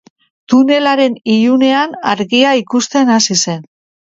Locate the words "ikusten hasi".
2.63-3.39